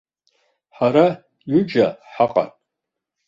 Ҳара 0.77 1.07
ҩыџьа 1.51 1.87
ҳаҟан. 2.11 2.49